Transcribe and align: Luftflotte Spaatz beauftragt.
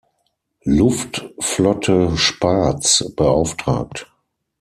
Luftflotte 0.65 2.17
Spaatz 2.17 3.05
beauftragt. 3.15 4.11